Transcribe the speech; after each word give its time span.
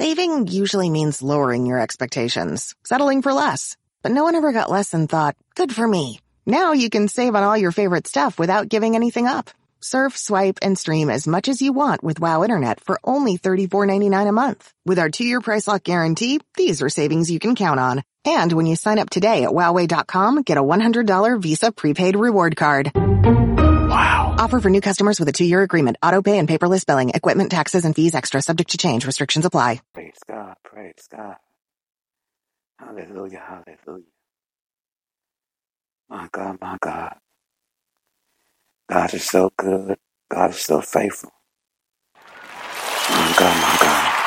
Saving 0.00 0.46
usually 0.46 0.88
means 0.88 1.20
lowering 1.20 1.66
your 1.66 1.78
expectations, 1.78 2.74
settling 2.84 3.20
for 3.20 3.34
less. 3.34 3.76
But 4.02 4.12
no 4.12 4.24
one 4.24 4.34
ever 4.34 4.50
got 4.50 4.70
less 4.70 4.94
and 4.94 5.06
thought, 5.06 5.36
good 5.54 5.74
for 5.74 5.86
me. 5.86 6.20
Now 6.46 6.72
you 6.72 6.88
can 6.88 7.06
save 7.06 7.34
on 7.34 7.42
all 7.42 7.54
your 7.54 7.70
favorite 7.70 8.06
stuff 8.06 8.38
without 8.38 8.70
giving 8.70 8.94
anything 8.94 9.26
up. 9.26 9.50
Surf, 9.80 10.16
swipe, 10.16 10.58
and 10.62 10.78
stream 10.78 11.10
as 11.10 11.28
much 11.28 11.48
as 11.48 11.60
you 11.60 11.74
want 11.74 12.02
with 12.02 12.18
WoW 12.18 12.42
Internet 12.44 12.80
for 12.80 12.98
only 13.04 13.36
$34.99 13.36 14.26
a 14.26 14.32
month. 14.32 14.72
With 14.86 14.98
our 14.98 15.10
two-year 15.10 15.42
price 15.42 15.68
lock 15.68 15.82
guarantee, 15.84 16.40
these 16.56 16.80
are 16.80 16.88
savings 16.88 17.30
you 17.30 17.38
can 17.38 17.54
count 17.54 17.78
on. 17.78 18.02
And 18.24 18.54
when 18.54 18.64
you 18.64 18.76
sign 18.76 18.98
up 18.98 19.10
today 19.10 19.44
at 19.44 19.50
Wowway.com, 19.50 20.44
get 20.44 20.56
a 20.56 20.62
$100 20.62 21.42
Visa 21.42 21.72
prepaid 21.72 22.16
reward 22.16 22.56
card. 22.56 22.90
Wow. 24.00 24.36
Offer 24.38 24.60
for 24.60 24.70
new 24.70 24.80
customers 24.80 25.20
with 25.20 25.28
a 25.28 25.32
two-year 25.32 25.62
agreement. 25.62 25.98
Auto 26.02 26.22
pay 26.22 26.38
and 26.38 26.48
paperless 26.48 26.86
billing. 26.86 27.10
Equipment, 27.10 27.50
taxes, 27.50 27.84
and 27.84 27.94
fees 27.94 28.14
extra. 28.14 28.40
Subject 28.42 28.70
to 28.70 28.78
change. 28.78 29.06
Restrictions 29.06 29.44
apply. 29.44 29.80
Praise 29.94 30.18
God. 30.28 30.56
Praise 30.64 31.06
God. 31.10 31.36
Hallelujah. 32.78 33.42
Hallelujah. 33.46 34.04
My 36.08 36.28
God, 36.32 36.58
my 36.60 36.78
God. 36.80 37.16
God 38.90 39.14
is 39.14 39.24
so 39.24 39.50
good. 39.58 39.98
God 40.30 40.50
is 40.50 40.60
so 40.60 40.80
faithful. 40.80 41.30
My 43.10 43.34
God, 43.38 43.56
my 43.62 43.78
God. 43.80 44.19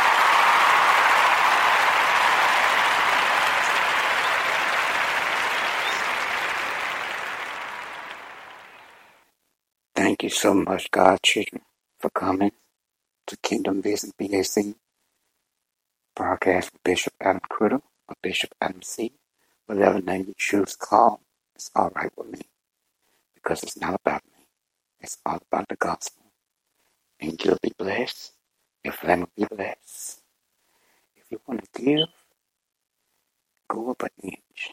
Thank 10.13 10.23
you 10.25 10.29
so 10.29 10.53
much, 10.53 10.91
God, 10.91 11.23
children, 11.23 11.63
for 11.99 12.11
coming 12.11 12.51
to 13.27 13.37
Kingdom 13.37 13.81
Business 13.81 14.13
BAC 14.19 14.75
broadcast 16.15 16.73
with 16.73 16.83
Bishop 16.83 17.13
Adam 17.21 17.41
Critter 17.49 17.81
or 18.09 18.15
Bishop 18.21 18.53
Adam 18.61 18.83
C. 18.83 19.13
Whatever 19.65 20.01
name 20.01 20.25
you 20.27 20.35
choose 20.37 20.75
call, 20.75 21.21
it's 21.55 21.71
all 21.75 21.91
right 21.95 22.11
with 22.17 22.31
me 22.31 22.41
because 23.35 23.63
it's 23.63 23.77
not 23.79 23.95
about 23.95 24.23
me. 24.25 24.45
It's 25.01 25.17
all 25.25 25.41
about 25.51 25.69
the 25.69 25.77
gospel. 25.77 26.25
And 27.19 27.43
you'll 27.43 27.59
be 27.63 27.73
blessed. 27.77 28.33
Your 28.83 28.93
family 28.93 29.27
will 29.37 29.47
be 29.49 29.55
blessed. 29.55 30.21
If 31.17 31.25
you 31.31 31.41
want 31.47 31.63
to 31.73 31.81
give, 31.83 32.09
go 33.69 33.91
up 33.91 34.03
an 34.03 34.09
inch. 34.23 34.71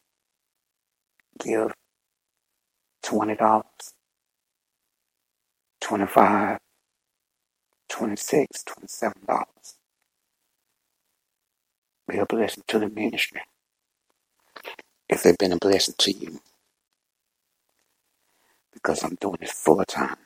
Give 1.39 1.73
$20, 3.05 3.39
$25, 5.83 6.59
$26, 7.92 8.47
$27. 8.69 9.14
Be 12.09 12.19
a 12.19 12.27
blessing 12.27 12.64
to 12.69 12.78
the 12.81 12.89
ministry. 12.91 13.42
If 15.08 15.23
they've 15.23 15.39
been 15.39 15.53
a 15.53 15.58
blessing 15.58 15.95
to 15.98 16.12
you, 16.12 16.41
because 18.75 19.05
I'm 19.05 19.17
doing 19.20 19.39
this 19.41 19.53
full 19.53 19.84
time. 19.84 20.17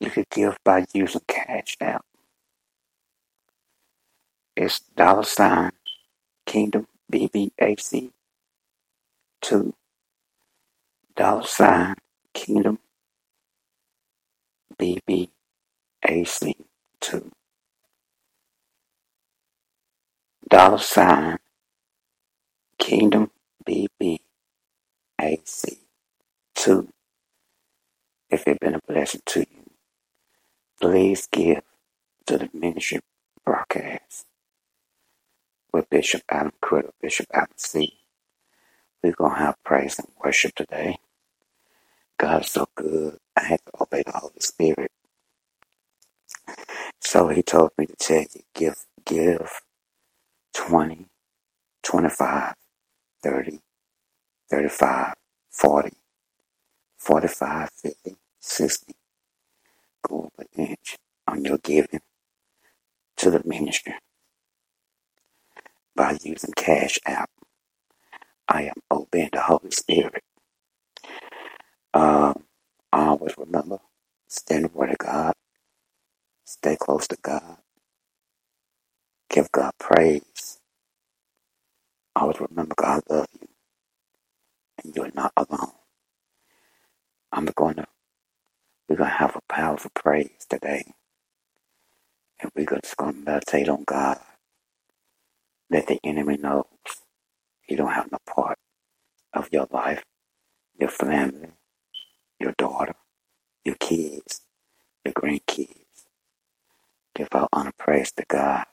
You 0.00 0.10
could 0.10 0.28
give 0.30 0.58
by 0.64 0.86
using 0.94 1.22
Cash 1.28 1.76
App. 1.80 2.04
It's 4.56 4.80
dollar 4.80 5.24
sign 5.24 5.72
Kingdom 6.46 6.86
BBAC 7.12 8.10
two 9.42 9.74
dollar 11.16 11.44
sign 11.44 11.96
Kingdom 12.38 12.78
BBAC 14.78 15.28
two 17.00 17.32
dollar 20.48 20.78
sign 20.78 21.38
Kingdom 22.78 23.32
BBAC 23.68 24.20
two. 26.54 26.88
If 28.30 28.46
it's 28.46 28.58
been 28.60 28.76
a 28.76 28.80
blessing 28.86 29.22
to 29.26 29.40
you, 29.40 29.70
please 30.80 31.26
give 31.32 31.62
to 32.26 32.38
the 32.38 32.48
ministry 32.54 33.00
broadcast 33.44 34.26
with 35.72 35.90
Bishop 35.90 36.22
Adam 36.28 36.52
Critter, 36.60 36.92
Bishop 37.02 37.26
Adam 37.34 37.48
C. 37.56 37.98
We're 39.02 39.12
to 39.34 39.40
have 39.40 39.56
praise 39.64 39.98
and 39.98 40.06
worship 40.24 40.54
today. 40.54 40.98
God 42.18 42.44
is 42.44 42.52
so 42.52 42.68
good. 42.76 43.18
I 43.36 43.44
had 43.44 43.60
to 43.66 43.82
obey 43.82 44.04
the 44.06 44.12
Holy 44.12 44.40
Spirit. 44.40 44.92
So 47.00 47.28
he 47.28 47.42
told 47.42 47.72
me 47.78 47.86
to 47.86 47.96
tell 47.96 48.20
you, 48.22 48.42
give, 48.54 48.76
give 49.06 49.62
20, 50.54 51.06
25, 51.84 52.54
30, 53.22 53.60
35, 54.50 55.14
40, 55.50 55.96
45, 56.98 57.70
50, 57.70 58.16
60. 58.40 58.94
Go 60.08 60.24
up 60.26 60.46
an 60.56 60.66
inch 60.68 60.96
on 61.28 61.44
your 61.44 61.58
giving 61.58 62.00
to 63.18 63.30
the 63.30 63.42
ministry 63.44 63.94
by 65.96 66.18
using 66.22 66.52
Cash 66.56 66.98
App. 67.06 67.30
I 68.48 68.64
am 68.64 68.74
obeying 68.90 69.30
the 69.32 69.42
Holy 69.42 69.72
Spirit. 69.72 70.22
Um, 71.94 72.44
always 72.92 73.34
remember, 73.38 73.78
stand 74.28 74.64
the 74.66 74.68
word 74.68 74.90
of 74.90 74.98
God, 74.98 75.34
stay 76.44 76.76
close 76.80 77.08
to 77.08 77.18
God, 77.22 77.58
give 79.30 79.52
God 79.52 79.72
praise. 79.80 80.58
Always 82.16 82.40
remember 82.40 82.74
God 82.76 83.02
loves 83.10 83.28
you, 83.40 83.48
and 84.84 84.96
you're 84.96 85.12
not 85.14 85.32
alone. 85.36 85.72
I'm 87.32 87.46
going 87.46 87.76
to, 87.76 87.86
we're 88.88 88.96
to 88.96 89.04
have 89.06 89.36
a 89.36 89.52
powerful 89.54 89.92
praise 89.94 90.46
today, 90.48 90.84
and 92.40 92.52
we're 92.56 92.66
just 92.66 92.96
going 92.96 93.14
to 93.14 93.20
meditate 93.20 93.68
on 93.68 93.84
God. 93.86 94.18
Let 95.70 95.88
the 95.88 96.00
enemy 96.04 96.38
know 96.38 96.66
you 97.68 97.76
don't 97.76 97.92
have 97.92 98.12
no 98.12 98.18
part 98.28 98.58
of 99.34 99.48
your 99.52 99.68
life, 99.72 100.02
your 100.80 100.90
family, 100.90 101.50
your 102.40 102.54
daughter, 102.58 102.94
your 103.64 103.76
kids, 103.76 104.42
your 105.04 105.14
grandkids. 105.14 105.76
Give 107.14 107.28
our 107.32 107.48
honor 107.52 107.72
praise 107.78 108.12
to 108.12 108.24
God. 108.28 108.64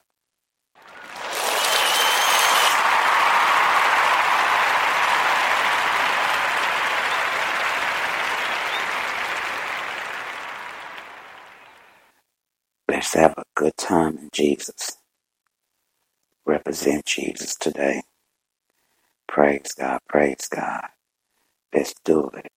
Let's 12.90 13.14
have 13.16 13.36
a 13.38 13.44
good 13.56 13.78
time 13.78 14.18
in 14.18 14.30
Jesus. 14.34 14.98
Represent 16.46 17.06
Jesus 17.06 17.56
today. 17.56 18.04
Praise 19.28 19.74
God, 19.78 20.00
praise 20.10 20.48
God. 20.54 20.88
Let's 21.74 21.96
do 22.06 22.30
it. 22.36 22.48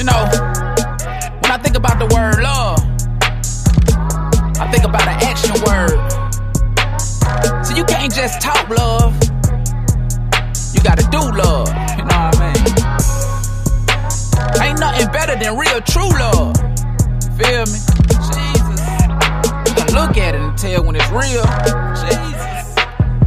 You 0.00 0.06
know, 0.06 0.24
when 0.32 1.52
I 1.52 1.58
think 1.62 1.76
about 1.76 1.98
the 1.98 2.06
word 2.08 2.40
love, 2.40 2.80
I 4.58 4.66
think 4.72 4.84
about 4.84 5.02
an 5.02 5.20
action 5.20 5.52
word. 5.60 5.92
So 7.62 7.76
you 7.76 7.84
can't 7.84 8.10
just 8.10 8.40
talk 8.40 8.66
love, 8.70 9.12
you 10.72 10.80
gotta 10.80 11.04
do 11.12 11.20
love. 11.20 11.68
You 12.00 12.04
know 12.08 12.16
what 12.16 12.32
I 12.32 12.48
mean? 12.48 12.64
Ain't 14.70 14.80
nothing 14.80 15.12
better 15.12 15.36
than 15.36 15.58
real 15.58 15.82
true 15.82 16.08
love. 16.16 16.56
You 17.20 17.30
feel 17.36 17.68
me? 17.68 17.78
Jesus. 18.32 18.80
You 19.68 19.74
can 19.76 19.92
look 19.92 20.16
at 20.16 20.34
it 20.34 20.40
and 20.40 20.56
tell 20.56 20.82
when 20.82 20.96
it's 20.96 21.10
real. 21.10 21.44
Jesus. 22.00 22.72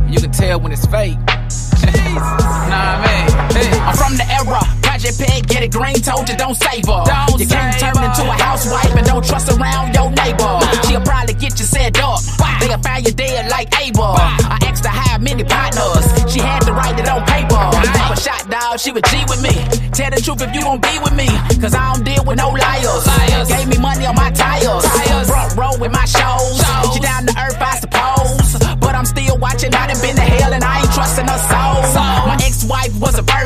You 0.10 0.20
can 0.20 0.32
tell 0.32 0.60
when 0.60 0.72
it's 0.72 0.88
fake. 0.88 1.20
Jesus. 1.46 1.86
You 1.86 2.10
know 2.10 2.18
what 2.18 2.98
I 2.98 3.06
mean? 3.06 3.30
Hey, 3.62 3.70
I'm 3.78 3.96
from 3.96 4.18
the 4.18 4.26
era. 4.42 4.63
Project 5.04 5.20
Peg, 5.20 5.48
get 5.50 5.64
it 5.64 5.72
green, 5.74 6.00
told 6.00 6.30
you 6.30 6.38
don't 6.38 6.56
save 6.56 6.88
her. 6.88 7.04
Don't 7.04 7.36
you 7.36 7.46
can't 7.46 7.76
turn 7.76 7.92
into 7.92 8.24
a 8.24 8.36
housewife 8.40 8.96
and 8.96 9.06
don't 9.06 9.20
trust 9.20 9.52
around 9.52 9.94
your 9.94 10.08
neighbor. 10.16 10.56
She'll 10.88 11.04
probably 11.04 11.34
get 11.36 11.60
you 11.60 11.68
set 11.68 12.00
up. 12.00 12.24
They'll 12.64 12.80
find 12.80 13.06
you 13.06 13.12
dead 13.12 13.52
like 13.52 13.68
Abel. 13.84 14.16
I 14.16 14.64
asked 14.64 14.86
her 14.86 14.96
how 14.96 15.18
many 15.18 15.44
partners 15.44 16.08
she 16.32 16.40
had 16.40 16.64
to 16.64 16.72
write 16.72 16.98
it 16.98 17.10
on 17.12 17.20
paper. 17.28 17.68
But 18.08 18.16
shot, 18.16 18.48
dog, 18.50 18.80
she 18.80 18.94
would 18.94 19.04
G 19.12 19.20
with 19.28 19.44
me. 19.44 19.52
Tell 19.92 20.08
the 20.08 20.24
truth 20.24 20.40
if 20.40 20.56
you 20.56 20.62
gon' 20.62 20.80
be 20.80 20.96
with 21.04 21.16
me, 21.20 21.28
cause 21.60 21.76
I 21.76 21.84
don't 21.92 22.06
deal 22.06 22.24
with 22.24 22.38
no 22.38 22.56
liars. 22.56 23.04
liars. 23.04 23.50
Gave 23.52 23.68
me 23.68 23.78
money 23.84 24.06
on 24.06 24.16
my 24.16 24.32
tires. 24.32 24.88
tires. 24.88 25.28
Front 25.28 25.52
row 25.60 25.76
with 25.84 25.92
my 25.92 26.08
shows. 26.08 26.64
shows. 26.64 26.94
She 26.96 27.04
down 27.04 27.28
to 27.28 27.36
earth, 27.44 27.60
I 27.60 27.76
suppose. 27.76 28.56
But 28.80 28.96
I'm 28.96 29.04
still 29.04 29.36
watching, 29.36 29.76
I 29.76 29.84
done 29.92 30.00
been 30.00 30.16
to 30.16 30.24
hell 30.24 30.54
and 30.54 30.64
I 30.64 30.80
ain't 30.80 30.94
trusting 30.96 31.28
her 31.28 31.42
soul. 31.52 31.73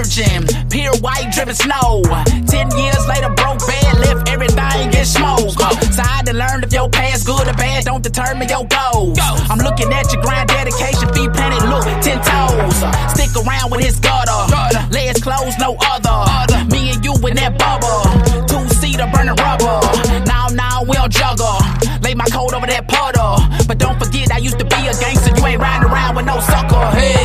Virgin, 0.07 0.47
pure 0.69 0.95
white 0.97 1.31
dripping 1.31 1.53
snow. 1.53 2.01
Ten 2.47 2.69
years 2.77 3.07
later, 3.07 3.29
broke 3.35 3.59
bed, 3.67 3.99
left 3.99 4.29
everything 4.29 4.91
get 4.91 5.05
smoke. 5.05 5.55
Uh, 5.59 5.75
so 5.91 6.03
I 6.03 6.21
done 6.23 6.37
learned 6.37 6.63
if 6.63 6.73
your 6.73 6.89
past 6.89 7.25
good 7.25 7.47
or 7.47 7.53
bad 7.53 7.85
don't 7.85 8.03
determine 8.03 8.47
your 8.47 8.65
goals. 8.67 9.17
I'm 9.49 9.59
looking 9.59 9.91
at 9.91 10.11
your 10.13 10.21
grind 10.21 10.49
dedication, 10.49 11.11
feet 11.13 11.31
planted, 11.33 11.67
look, 11.67 11.85
ten 12.01 12.17
toes. 12.23 12.83
Uh, 12.83 13.07
stick 13.09 13.31
around 13.35 13.71
with 13.71 13.83
his 13.83 13.99
gutter, 13.99 14.47
legs 14.91 15.21
closed, 15.21 15.59
no 15.59 15.75
other. 15.91 16.65
Me 16.71 16.91
and 16.91 17.03
you 17.03 17.13
in 17.27 17.35
that 17.35 17.57
bubble, 17.57 18.03
two 18.47 18.63
seater 18.75 19.09
burning 19.13 19.35
rubber. 19.35 19.79
Now, 20.25 20.47
now 20.47 20.83
we 20.83 20.93
don't 20.93 21.11
juggle. 21.11 21.59
Lay 22.01 22.13
my 22.13 22.25
coat 22.31 22.53
over 22.53 22.67
that 22.67 22.87
puddle, 22.87 23.35
but 23.67 23.77
don't 23.77 23.99
forget 23.99 24.31
I 24.31 24.37
used 24.37 24.59
to 24.59 24.65
be 24.65 24.87
a 24.87 24.93
gangster. 24.95 25.35
You 25.35 25.45
ain't 25.45 25.61
riding 25.61 25.89
around 25.89 26.15
with 26.15 26.25
no 26.25 26.39
sucker. 26.39 26.85
Hey, 26.95 27.16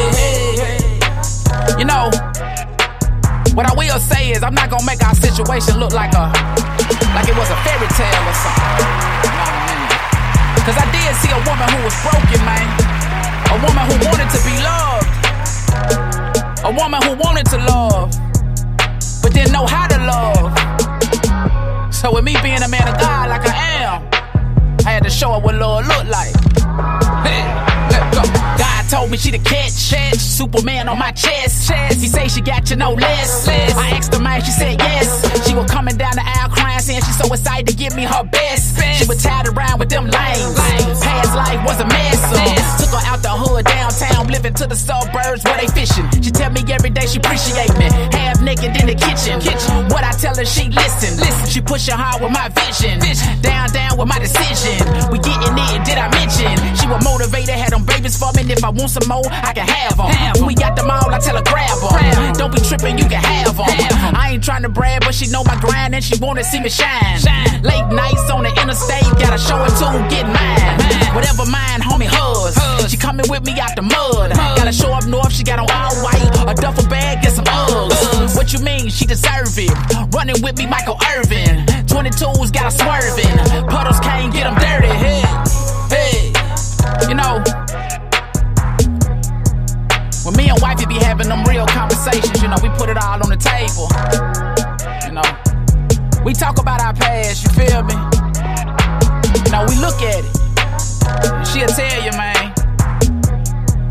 What 3.63 3.71
I 3.71 3.75
will 3.79 4.01
say 4.01 4.33
is, 4.33 4.43
I'm 4.43 4.55
not 4.55 4.71
gonna 4.71 4.85
make 4.85 5.01
our 5.07 5.15
situation 5.15 5.79
look 5.79 5.93
like 5.93 6.13
a 6.15 6.27
like 7.15 7.29
it 7.31 7.37
was 7.39 7.47
a 7.47 7.55
fairy 7.63 7.87
tale 7.95 8.25
or 8.27 8.35
something. 8.43 8.91
Cause 10.67 10.75
I 10.75 10.87
did 10.91 11.15
see 11.23 11.31
a 11.31 11.39
woman 11.47 11.71
who 11.71 11.79
was 11.87 11.95
broken, 12.03 12.43
man. 12.43 12.67
A 13.55 13.63
woman 13.63 13.87
who 13.87 13.95
wanted 14.03 14.27
to 14.35 14.43
be 14.43 14.59
loved. 14.67 15.07
A 16.67 16.75
woman 16.75 17.01
who 17.07 17.15
wanted 17.23 17.47
to 17.55 17.59
love, 17.63 18.11
but 19.23 19.33
didn't 19.33 19.53
know 19.53 19.67
how 19.67 19.87
to 19.87 19.99
love. 20.11 21.95
So 21.95 22.13
with 22.13 22.25
me 22.25 22.35
being 22.43 22.65
a 22.65 22.69
man 22.69 22.89
of 22.89 22.99
God 22.99 23.29
like 23.29 23.47
I 23.47 23.55
am, 23.79 24.03
I 24.85 24.91
had 24.91 25.05
to 25.05 25.11
show 25.11 25.35
her 25.35 25.39
what 25.39 25.55
love 25.55 25.87
looked 25.87 26.11
like. 26.11 26.35
told 28.93 29.11
me 29.11 29.17
she 29.17 29.31
the 29.31 29.39
catch, 29.39 29.89
catch. 29.89 30.21
Superman 30.21 30.87
on 30.87 30.99
my 30.99 31.13
chest. 31.13 31.67
chest. 31.67 31.99
He 31.99 32.09
say 32.09 32.29
she 32.29 32.43
got 32.43 32.69
you 32.69 32.77
no 32.77 32.93
less. 32.93 33.47
less. 33.47 33.73
I 33.75 33.89
asked 33.97 34.13
her 34.13 34.21
man, 34.21 34.45
she 34.45 34.51
said 34.51 34.79
yes. 34.79 35.09
She 35.49 35.55
was 35.55 35.71
coming 35.71 35.97
down 35.97 36.13
the 36.13 36.23
aisle 36.23 36.51
crying, 36.51 36.79
saying 36.81 37.01
she's 37.01 37.17
so 37.17 37.27
excited 37.33 37.67
to 37.69 37.75
give 37.75 37.97
me 37.97 38.05
her 38.05 38.23
best. 38.25 38.77
best. 38.77 39.01
She 39.01 39.09
was 39.09 39.23
tied 39.23 39.49
around 39.49 39.79
with 39.79 39.89
them 39.89 40.05
lanes. 40.05 40.59
lanes. 40.61 41.01
Past 41.01 41.35
life 41.35 41.65
was 41.65 41.81
a 41.81 41.87
mess. 41.87 42.21
mess. 42.37 42.85
Took 42.85 42.93
her 42.93 43.05
out 43.09 43.23
the 43.23 43.33
hood 43.33 43.65
downtown, 43.65 44.29
living 44.29 44.53
to 44.61 44.67
the 44.67 44.77
suburbs 44.77 45.43
where 45.45 45.57
they 45.57 45.69
fishing. 45.73 46.05
She 46.21 46.31
tell 46.31 46.51
me 46.51 46.61
every 46.69 46.91
day 46.91 47.07
she 47.07 47.17
appreciate 47.17 47.73
me. 47.81 47.89
Half 48.13 48.22
naked 48.55 48.77
in 48.81 48.87
the 48.87 48.95
kitchen. 48.97 49.41
kitchen. 49.41 49.89
What 49.89 50.05
I 50.05 50.13
tell 50.13 50.37
her, 50.37 50.45
she 50.45 50.69
listen. 50.69 51.17
listen. 51.17 51.47
She 51.49 51.61
pushing 51.61 51.97
hard 51.97 52.21
with 52.21 52.33
my 52.33 52.49
vision. 52.53 53.01
vision. 53.01 53.41
Down, 53.41 53.69
down 53.73 53.97
with 53.97 54.09
my 54.09 54.19
decision. 54.19 54.77
We 55.09 55.19
getting 55.19 55.57
it, 55.57 55.81
did 55.85 55.97
I 55.97 56.09
mention? 56.13 56.53
She 56.77 56.87
was 56.87 57.01
motivated, 57.05 57.57
had 57.57 57.73
them 57.73 57.85
babies 57.85 58.17
for 58.19 58.33
me. 58.37 58.45
If 58.53 58.65
I 58.65 58.71
want 58.71 58.91
some 58.91 59.09
more, 59.09 59.25
I 59.29 59.53
can 59.57 59.67
have 59.67 59.97
them. 59.97 60.13
Have 60.13 60.37
when 60.37 60.47
we 60.47 60.55
got 60.55 60.77
them 60.77 60.91
all, 60.91 61.09
I 61.09 61.19
tell 61.19 61.37
her 61.37 61.45
grab 61.45 61.79
them. 61.81 62.33
Don't 62.37 62.53
be 62.53 62.61
tripping, 62.61 62.99
you 62.99 63.09
can 63.09 63.23
have 63.23 63.57
them. 63.57 63.65
have 63.65 64.15
I 64.15 64.33
ain't 64.37 64.45
trying 64.45 64.63
to 64.63 64.69
brag, 64.69 65.01
but 65.01 65.15
she 65.15 65.27
know 65.31 65.45
my 65.45 65.57
grind 65.61 65.95
and 65.95 66.05
she 66.05 66.19
wanna 66.21 66.45
see 66.45 66.61
me 66.61 66.69
shine. 66.69 67.19
shine. 67.19 67.63
Late 67.63 67.89
nights 67.89 68.29
on 68.31 68.45
the 68.45 68.53
interstate, 68.61 69.09
gotta 69.17 69.39
show 69.39 69.59
it 69.65 69.75
to 69.81 69.89
get 70.13 70.27
mine. 70.27 70.77
mine. 70.77 71.15
Whatever 71.17 71.47
mine, 71.47 71.81
homie, 71.81 72.11
hers. 72.11 72.57
hers. 72.57 72.82
She 72.89 72.97
coming 72.97 73.27
with 73.29 73.45
me 73.45 73.59
out 73.61 73.77
the 73.77 73.83
mud. 73.83 74.33
Gotta 74.33 74.73
show 74.73 74.93
up 74.93 75.07
north, 75.07 75.33
she 75.33 75.45
got 75.45 75.59
on 75.59 75.71
all 75.71 75.95
white. 76.03 76.23
A 76.49 76.55
duffel 76.55 76.87
bag, 76.89 77.23
get 77.23 77.33
some 77.33 77.45
Uggs. 77.45 78.37
What 78.37 78.53
you 78.53 78.59
mean? 78.61 78.89
She 78.89 79.07
deserve 79.07 79.55
it. 79.57 79.73
Running 80.15 80.41
with 80.43 80.59
me, 80.59 80.67
Michael 80.67 80.99
Irvin. 81.17 81.65
22's 81.87 82.51
got 82.51 82.67
a 82.67 82.71
swerving. 82.71 83.37
Puddles 83.69 84.01
can't 84.01 84.33
get 84.33 84.45
them 84.45 84.57
dirty. 84.59 84.93
Hey, 84.99 85.23
hey. 85.89 86.33
You 87.09 87.15
know, 87.15 87.43
when 90.25 90.37
me 90.37 90.51
and 90.51 90.61
wifey 90.61 90.87
be 90.87 90.99
having 90.99 91.29
them 91.29 91.45
real 91.45 91.67
conversations, 91.67 92.43
you 92.43 92.49
know, 92.49 92.57
we 92.63 92.69
put 92.71 92.89
it 92.89 92.97
all 92.97 93.23
on 93.23 93.31
the 93.31 93.39
table. 93.39 93.89
You 95.07 95.13
know, 95.13 96.25
we 96.25 96.33
talk 96.33 96.59
about 96.59 96.81
our 96.81 96.95
past, 96.95 97.45
you 97.45 97.51
feel 97.51 97.83
me? 97.83 97.95
You 99.45 99.51
know, 99.53 99.67
we 99.69 99.77
look 99.79 100.01
at 100.03 100.25
it. 100.25 101.47
She'll 101.47 101.69
tell 101.69 102.03
you, 102.03 102.13
man. 102.13 102.42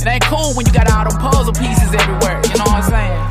It 0.01 0.07
ain't 0.07 0.25
cool 0.25 0.57
when 0.57 0.65
you 0.65 0.73
got 0.73 0.89
all 0.89 1.05
them 1.05 1.13
puzzle 1.21 1.53
pieces 1.53 1.93
everywhere, 1.93 2.41
you 2.49 2.57
know 2.57 2.65
what 2.65 2.81
I'm 2.81 2.89
saying? 2.89 3.21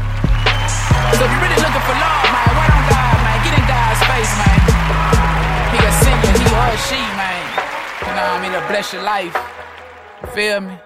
So 1.19 1.27
if 1.27 1.31
you're 1.35 1.43
really 1.43 1.59
looking 1.59 1.83
for 1.83 1.97
love, 1.99 2.27
man, 2.31 2.51
wait 2.55 2.71
on 2.71 2.85
God, 2.87 3.17
man. 3.27 3.39
Get 3.43 3.59
in 3.59 3.67
God's 3.67 3.99
face, 4.07 4.33
man. 4.39 4.59
He 5.75 5.79
a 5.83 5.93
singer, 5.99 6.31
he 6.39 6.47
or 6.47 6.79
she, 6.87 7.03
man. 7.19 7.43
You 8.07 8.15
know 8.15 8.23
what 8.23 8.39
I 8.39 8.43
mean? 8.43 8.53
To 8.55 8.63
bless 8.71 8.93
your 8.93 9.03
life. 9.03 9.35
You 10.23 10.29
feel 10.31 10.61
me? 10.61 10.79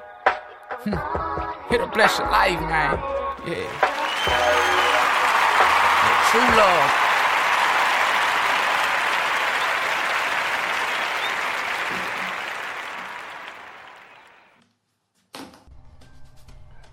Hmm. 0.89 1.75
It'll 1.75 1.89
bless 1.89 2.19
your 2.19 2.31
life, 2.31 2.61
man. 2.65 2.97
Yeah. 3.45 3.69
True 6.33 6.49
love. 6.57 7.14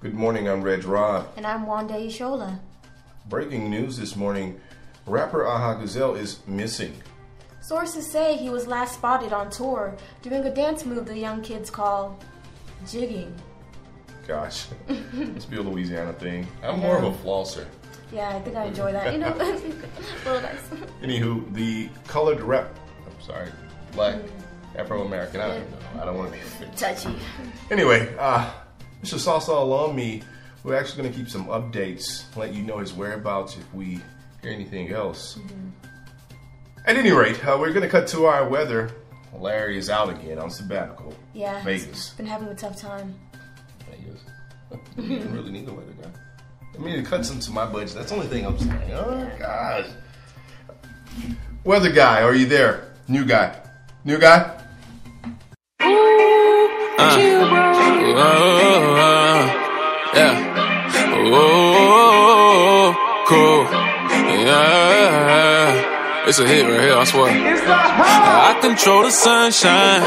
Good 0.02 0.16
morning, 0.16 0.50
I'm 0.50 0.64
Reg 0.64 0.84
Rod. 0.84 1.28
And 1.38 1.46
I'm 1.46 1.68
Wanda 1.68 1.94
Ishola. 1.94 2.58
Breaking 3.30 3.70
news 3.70 3.98
this 3.98 4.16
morning 4.16 4.60
rapper 5.06 5.46
Aha 5.46 5.76
Gazelle 5.76 6.16
is 6.16 6.40
missing. 6.48 6.96
Sources 7.62 8.10
say 8.10 8.36
he 8.36 8.50
was 8.50 8.66
last 8.66 8.96
spotted 8.96 9.32
on 9.32 9.52
tour 9.52 9.96
doing 10.24 10.44
a 10.44 10.52
dance 10.52 10.86
move 10.86 11.06
the 11.06 11.16
young 11.16 11.44
kids 11.44 11.70
call 11.70 12.18
jigging. 12.90 13.32
Gosh, 14.28 14.66
must 15.14 15.52
be 15.52 15.58
a 15.58 15.62
Louisiana 15.62 16.14
thing. 16.14 16.48
I'm 16.64 16.80
more 16.80 16.98
of 16.98 17.04
a 17.04 17.12
flosser. 17.24 17.68
Yeah, 18.12 18.30
I 18.30 18.42
think 18.42 18.56
I 18.56 18.66
enjoy 18.66 18.92
that. 18.94 19.14
You 19.14 19.20
know, 19.20 19.36
little 20.26 20.42
nice. 20.42 20.68
Anywho, 21.04 21.54
the 21.54 21.90
colored 22.08 22.42
rap, 22.42 22.76
I'm 23.06 23.22
sorry, 23.22 23.50
black 23.92 24.20
Afro 24.76 25.04
American. 25.06 25.42
I 25.42 25.48
don't 25.50 25.70
know. 25.70 26.02
I 26.02 26.06
don't 26.06 26.18
want 26.18 26.34
to 26.34 26.40
be 26.40 26.66
touchy. 26.76 27.16
Anyway, 27.70 28.16
uh, 28.18 28.52
Mr. 29.02 29.16
Salsa 29.16 29.50
Alumi, 29.50 30.24
we're 30.64 30.76
actually 30.76 31.02
going 31.02 31.12
to 31.12 31.18
keep 31.18 31.30
some 31.30 31.48
updates, 31.48 32.24
let 32.36 32.54
you 32.54 32.62
know 32.62 32.78
his 32.78 32.94
whereabouts 32.94 33.58
if 33.58 33.74
we 33.74 34.00
hear 34.42 34.52
anything 34.52 34.92
else. 34.92 35.40
At 36.86 36.98
any 36.98 37.12
rate, 37.12 37.44
uh, 37.46 37.58
we're 37.60 37.74
going 37.74 37.84
to 37.84 37.90
cut 37.90 38.08
to 38.10 38.26
our 38.26 38.48
weather. 38.48 38.92
Larry 39.38 39.78
is 39.78 39.90
out 39.90 40.10
again 40.10 40.38
on 40.38 40.52
sabbatical. 40.52 41.16
Yeah, 41.34 41.64
Vegas. 41.64 42.12
Been 42.12 42.26
having 42.28 42.48
a 42.50 42.56
tough 42.56 42.78
time. 42.78 43.16
Vegas. 43.90 44.22
you 44.98 45.20
really 45.30 45.52
need 45.52 45.66
the 45.66 45.74
weather 45.74 45.94
guy. 45.94 46.10
I 46.76 46.78
mean, 46.78 47.00
it 47.00 47.06
cuts 47.06 47.32
into 47.32 47.52
my 47.52 47.66
budget. 47.66 47.96
That's 47.96 48.10
the 48.10 48.16
only 48.16 48.28
thing 48.28 48.46
I'm 48.46 48.58
saying. 48.60 48.92
Oh, 48.94 49.32
gosh. 49.40 49.88
Weather 51.64 51.92
guy, 51.92 52.22
are 52.22 52.36
you 52.36 52.46
there? 52.46 52.94
New 53.08 53.26
guy. 53.26 53.60
New 54.04 54.20
guy? 54.20 54.61
It's 66.32 66.40
a 66.40 66.48
hit 66.48 66.64
right 66.64 66.80
here, 66.80 66.96
I 66.96 67.04
swear. 67.04 67.28
I 67.28 68.56
control 68.64 69.04
the 69.04 69.12
sunshine. 69.12 70.00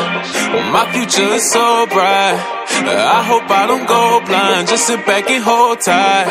My 0.73 0.89
future 0.89 1.37
is 1.37 1.53
so 1.53 1.85
bright. 1.93 2.41
I 2.81 3.21
hope 3.29 3.45
I 3.53 3.69
don't 3.69 3.85
go 3.85 4.25
blind. 4.25 4.73
Just 4.73 4.89
sit 4.89 5.05
back 5.05 5.29
and 5.29 5.45
hold 5.45 5.85
tight. 5.85 6.25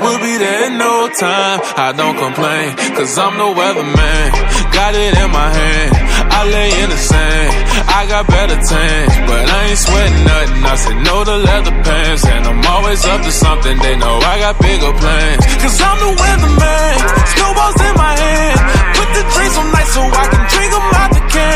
We'll 0.00 0.20
be 0.24 0.40
there 0.40 0.72
in 0.72 0.80
no 0.80 1.12
time. 1.12 1.60
I 1.76 1.92
don't 1.92 2.16
complain, 2.16 2.72
cause 2.96 3.12
I'm 3.20 3.36
the 3.36 3.52
weatherman. 3.60 4.24
Got 4.72 4.96
it 4.96 5.12
in 5.12 5.28
my 5.28 5.52
hand. 5.52 5.92
I 6.32 6.40
lay 6.48 6.70
in 6.80 6.88
the 6.88 6.96
sand. 6.96 7.52
I 7.92 8.08
got 8.08 8.24
better 8.24 8.56
tanks, 8.56 9.14
but 9.28 9.42
I 9.52 9.60
ain't 9.68 9.80
sweating 9.84 10.24
nothing. 10.24 10.64
I 10.64 10.74
said 10.80 10.96
no 10.96 11.16
to 11.28 11.36
leather 11.44 11.76
pants, 11.84 12.24
and 12.24 12.42
I'm 12.48 12.64
always 12.64 13.04
up 13.04 13.20
to 13.20 13.32
something. 13.32 13.76
They 13.84 14.00
know 14.00 14.16
I 14.16 14.40
got 14.48 14.56
bigger 14.56 14.96
plans. 14.96 15.44
Cause 15.60 15.76
I'm 15.76 15.98
the 16.08 16.12
weatherman. 16.16 16.94
Snowballs 17.36 17.80
in 17.84 17.94
my 18.00 18.16
hand. 18.16 18.79
The 19.14 19.22
drinks 19.34 19.58
on 19.58 19.72
nice 19.72 19.92
so 19.94 20.02
I 20.02 20.24
can 20.32 20.42
drink 20.52 20.70
them 20.70 20.86
out 21.00 21.10
the 21.12 21.22
can. 21.34 21.49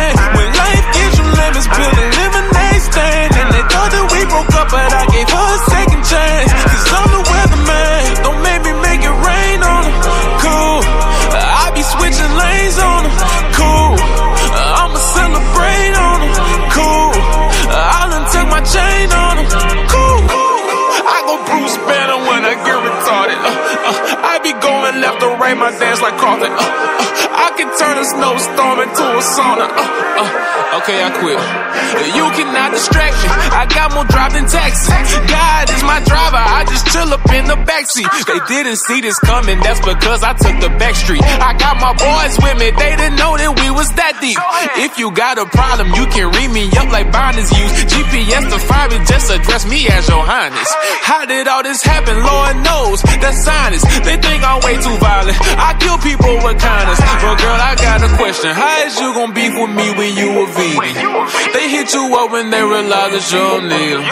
They 38.03 38.41
didn't 38.49 38.79
see 38.89 39.01
this 39.01 39.15
coming. 39.23 39.61
That's 39.61 39.79
because 39.79 40.23
I 40.25 40.33
took 40.35 40.59
the 40.61 40.69
back 40.79 40.95
street. 40.97 41.23
I 41.23 41.55
got 41.55 41.79
my 41.79 41.95
boys 41.95 42.35
with 42.43 42.59
me. 42.59 42.71
They 42.75 42.97
didn't 42.97 43.17
know 43.17 43.37
that 43.37 43.55
we 43.55 43.71
was 43.71 43.87
that 43.95 44.14
deep. 44.25 44.39
If 44.81 44.97
you 44.99 45.13
got 45.13 45.37
a 45.37 45.47
problem, 45.47 45.93
you 45.93 46.07
can 46.09 46.33
read 46.33 46.49
me 46.49 46.65
up 46.81 46.89
like 46.89 47.13
binders 47.13 47.51
use. 47.53 47.73
GPS 47.93 48.45
to 48.49 48.59
find 48.59 48.89
me. 48.93 48.99
Just 49.05 49.29
address 49.31 49.69
me 49.69 49.87
as 49.89 50.09
your 50.09 50.25
highness. 50.25 50.71
How 51.05 51.27
did 51.27 51.47
all 51.49 51.63
this 51.63 51.83
happen? 51.83 52.17
Lord 52.17 52.57
knows. 52.65 53.03
That's 53.21 53.45
science. 53.45 53.85
They 54.07 54.17
think 54.17 54.41
I'm 54.41 54.61
way 54.65 54.77
too 54.81 54.97
violent. 54.97 55.37
I 55.61 55.77
kill 55.77 55.99
people 56.01 56.35
with 56.41 56.57
kindness. 56.57 57.01
But 57.01 57.37
girl, 57.37 57.61
I 57.61 57.73
got 57.77 58.01
a 58.01 58.11
question. 58.17 58.51
How 58.57 58.87
is 58.87 58.97
you 59.01 59.13
gonna 59.13 59.37
beef 59.37 59.53
with 59.53 59.73
me 59.77 59.87
when 59.99 60.11
you 60.17 60.29
a 60.41 60.47
vegan? 60.57 61.05
They 61.53 61.67
hit 61.69 61.93
you 61.93 62.05
up 62.17 62.33
when 62.33 62.49
they 62.51 62.63
realize 62.63 63.13
that 63.13 63.27
you 63.33 63.43
don't 63.45 63.69
need 63.69 63.95
them. 64.01 64.05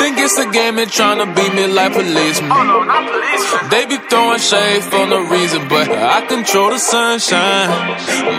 Think 0.00 0.14
it's 0.18 0.38
a 0.38 0.48
game 0.50 0.78
and 0.78 0.90
trying 0.90 1.20
to 1.20 1.28
beat 1.36 1.52
me 1.52 1.66
like 1.68 1.92
policemen. 1.92 2.50
They 3.70 3.84
be 3.86 3.98
throwing 4.08 4.40
shade 4.40 4.82
for 4.84 5.04
no 5.06 5.20
reason, 5.28 5.68
but 5.68 5.88
I 5.90 6.24
control 6.26 6.70
the 6.70 6.78
sunshine. 6.78 7.68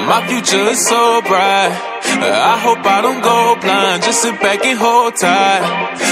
My 0.10 0.26
future 0.28 0.66
is 0.74 0.82
so 0.88 1.03
I 1.04 2.56
hope 2.64 2.80
I 2.80 3.04
don't 3.04 3.20
go 3.20 3.60
blind. 3.60 4.04
Just 4.04 4.22
sit 4.24 4.40
back 4.40 4.64
and 4.64 4.80
hold 4.80 5.16
tight. 5.20 5.64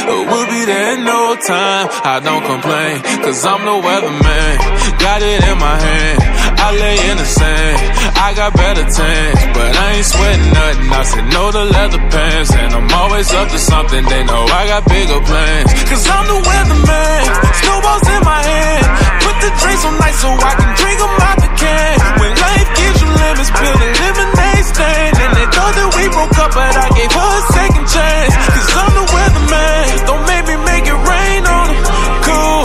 We'll 0.03 0.47
be 0.51 0.65
there 0.67 0.99
in 0.99 1.05
no 1.07 1.39
time. 1.39 1.87
I 2.03 2.19
don't 2.19 2.43
complain, 2.43 2.99
cause 3.23 3.39
I'm 3.47 3.63
the 3.63 3.77
weatherman. 3.79 4.53
Got 4.99 5.23
it 5.23 5.39
in 5.47 5.55
my 5.55 5.77
hand. 5.79 6.19
I 6.59 6.67
lay 6.75 6.97
in 7.07 7.15
the 7.15 7.23
sand. 7.23 7.77
I 8.19 8.35
got 8.35 8.51
better 8.51 8.83
tanks, 8.83 9.41
but 9.55 9.69
I 9.71 9.87
ain't 9.95 10.09
sweating 10.11 10.51
nothing. 10.51 10.87
I 10.91 11.03
said 11.07 11.25
no 11.31 11.43
to 11.55 11.63
leather 11.71 12.03
pants, 12.11 12.51
and 12.51 12.69
I'm 12.75 12.91
always 12.91 13.31
up 13.31 13.47
to 13.47 13.59
something. 13.59 14.03
They 14.11 14.23
know 14.27 14.43
I 14.43 14.67
got 14.67 14.83
bigger 14.91 15.21
plans. 15.23 15.71
Cause 15.87 16.03
I'm 16.03 16.25
the 16.27 16.39
weatherman. 16.43 17.21
Snowballs 17.63 18.07
in 18.11 18.21
my 18.27 18.41
hand. 18.43 18.85
Put 19.23 19.37
the 19.39 19.51
drinks 19.55 19.83
on 19.87 19.95
nice 20.03 20.19
so 20.19 20.29
I 20.35 20.53
can 20.59 20.71
drink 20.75 20.97
them 20.99 21.15
out 21.23 21.37
the 21.39 21.51
can. 21.55 21.95
When 22.19 22.31
life 22.35 22.69
gives 22.75 22.97
you 22.99 23.09
lemons, 23.15 23.51
build 23.55 23.79
a 23.79 23.89
lemonade 23.95 24.40
stand. 24.81 25.13
And 25.21 25.31
they 25.37 25.47
thought 25.53 25.73
that 25.77 25.89
we 25.93 26.03
broke 26.09 26.37
up, 26.41 26.51
but 26.57 26.73
I 26.73 26.87
gave 26.97 27.11
her 27.13 27.31
a 27.37 27.43
second 27.53 27.85
chance. 27.85 28.33
Cause 28.33 28.69
I'm 28.81 28.93
the 28.97 29.05
weatherman. 29.13 29.85
Don't 30.09 30.25
make 30.25 30.45
me 30.49 30.57
make 30.65 30.85
it 30.89 30.99
rain 31.05 31.41
on 31.45 31.65
them. 31.69 31.79
Cool. 32.25 32.63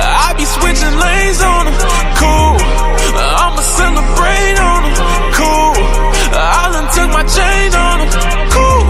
I 0.00 0.28
be 0.40 0.46
switching 0.48 0.96
lanes 0.96 1.40
on 1.44 1.62
them. 1.68 1.76
Cool. 2.16 2.56
I'ma 3.44 3.62
celebrate 3.76 4.56
on 4.56 4.80
them. 4.88 4.96
Cool. 5.36 5.74
I 6.32 6.64
done 6.72 6.88
took 6.96 7.10
my 7.12 7.24
chain 7.28 7.68
on 7.76 7.96
them. 8.00 8.10
Cool. 8.56 8.82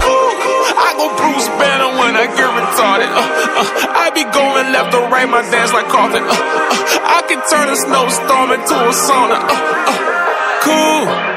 I 0.71 0.89
go 0.95 1.05
Bruce 1.19 1.49
Banner 1.59 1.91
when 1.99 2.13
I 2.15 2.25
get 2.31 2.49
retarded. 2.55 3.11
Uh, 3.11 3.19
uh, 3.19 4.03
I 4.03 4.07
be 4.15 4.23
going 4.23 4.67
left 4.71 4.95
or 4.95 5.03
right, 5.11 5.27
my 5.27 5.43
dance 5.51 5.73
like 5.75 5.87
Carlton. 5.91 6.23
Uh, 6.23 6.31
uh, 6.31 7.17
I 7.17 7.19
can 7.27 7.41
turn 7.51 7.67
a 7.67 7.75
snowstorm 7.75 8.49
into 8.55 8.75
a 8.75 8.93
sauna. 8.95 9.37
Uh, 9.37 9.59
uh, 9.91 9.95
cool. 10.63 11.30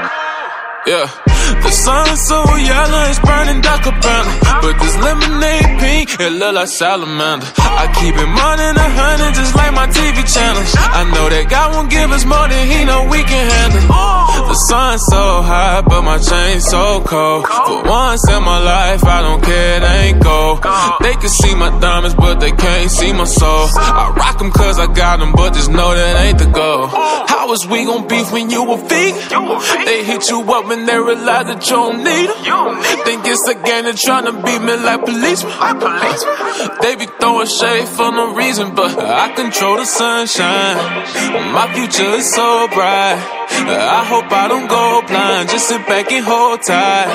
Yeah. 0.87 1.34
The 1.65 1.73
sun's 1.73 2.21
so 2.29 2.39
yellow, 2.57 3.03
it's 3.09 3.19
burning 3.21 3.61
dark 3.61 3.83
cabana. 3.83 4.31
But 4.63 4.79
this 4.79 4.97
lemonade 5.01 5.81
pink, 5.81 6.21
it 6.21 6.33
look 6.33 6.55
like 6.55 6.69
salamander. 6.69 7.47
I 7.59 7.89
keep 7.99 8.15
it 8.15 8.31
more 8.31 8.57
than 8.57 8.77
a 8.77 8.89
hundred, 9.01 9.35
just 9.35 9.55
like 9.57 9.73
my 9.75 9.87
TV 9.89 10.23
channels. 10.25 10.71
I 10.77 11.05
know 11.13 11.29
that 11.29 11.49
God 11.51 11.75
won't 11.75 11.91
give 11.91 12.11
us 12.13 12.25
more 12.25 12.49
than 12.49 12.65
He 12.69 12.85
know 12.85 13.09
we 13.09 13.25
can 13.25 13.45
handle. 13.51 13.85
The 14.49 14.55
sun's 14.69 15.03
so 15.11 15.43
hot, 15.43 15.85
but 15.89 16.03
my 16.03 16.19
chain's 16.19 16.65
so 16.69 17.01
cold. 17.03 17.47
For 17.49 17.83
once 17.83 18.23
in 18.29 18.43
my 18.45 18.61
life, 18.61 19.03
I 19.05 19.23
don't 19.23 19.43
care, 19.43 19.81
they 19.81 19.97
ain't 20.13 20.23
gold. 20.23 20.63
They 21.01 21.15
can 21.17 21.29
see 21.29 21.55
my 21.55 21.71
diamonds, 21.81 22.15
but 22.15 22.41
they 22.41 22.53
can't 22.53 22.91
see 22.91 23.13
my 23.13 23.25
soul. 23.25 23.69
I 23.75 24.13
rock 24.17 24.39
them 24.39 24.53
cause 24.53 24.79
I 24.79 24.87
got 24.93 25.19
them, 25.19 25.33
but 25.33 25.55
just 25.55 25.71
know 25.71 25.95
that 25.95 26.25
ain't 26.25 26.39
the 26.39 26.47
goal. 26.47 26.87
How 26.87 27.51
is 27.53 27.67
we 27.67 27.85
gon' 27.85 28.07
beef 28.07 28.33
when 28.33 28.51
you 28.51 28.63
a 28.71 28.77
vegan? 28.77 29.85
They 29.85 30.05
hit 30.05 30.29
you 30.31 30.41
up 30.53 30.67
when 30.69 30.87
they 30.87 30.99
realize 30.99 31.47
you 31.55 31.77
don't 31.77 31.99
need 31.99 32.29
them. 32.29 32.83
Think 33.05 33.23
it's 33.27 33.47
a 33.49 33.55
game, 33.55 33.85
they 33.85 33.93
tryna 33.93 34.45
beat 34.45 34.63
me 34.63 34.75
like 34.77 35.05
policemen. 35.05 35.53
They 36.83 36.97
be 36.97 37.07
throwing 37.21 37.47
shade 37.47 37.89
for 37.89 38.11
no 38.11 38.35
reason, 38.35 38.75
but 38.75 38.99
I 38.99 39.33
control 39.35 39.77
the 39.77 39.85
sunshine. 39.85 40.77
My 41.53 41.71
future 41.75 42.15
is 42.19 42.33
so 42.35 42.69
bright. 42.69 43.19
I 43.55 44.05
hope 44.05 44.31
I 44.33 44.49
don't 44.49 44.67
go 44.67 45.03
blind. 45.07 45.49
Just 45.49 45.69
sit 45.69 45.87
back 45.87 46.11
and 46.11 46.25
hold 46.25 46.63
tight. 46.63 47.09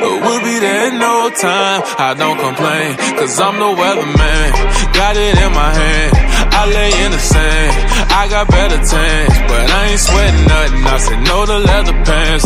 We'll 0.00 0.40
be 0.40 0.58
there 0.60 0.88
in 0.88 0.98
no 0.98 1.30
time. 1.30 1.82
I 1.98 2.14
don't 2.14 2.38
complain, 2.38 2.96
cause 3.18 3.38
I'm 3.40 3.58
the 3.58 3.72
weatherman. 3.74 4.48
Got 4.94 5.16
it 5.16 5.34
in 5.38 5.52
my 5.52 5.72
hand. 5.74 6.12
I 6.52 6.66
lay 6.66 6.92
in 7.04 7.10
the 7.12 7.18
sand. 7.18 7.72
I 8.10 8.28
got 8.28 8.48
better 8.48 8.76
tanks, 8.76 9.38
but 9.48 9.64
I 9.70 9.80
ain't 9.90 10.00
sweating 10.00 10.46
nothing. 10.46 10.84
I 10.86 10.96
said 10.98 11.20
no 11.24 11.46
to 11.46 11.58
leather 11.58 11.96
pants, 12.04 12.44